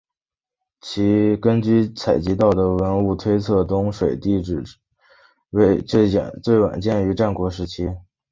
[1.39, 4.75] 根据采集到的文物推测东水地城址
[6.41, 7.87] 最晚建于战国时期。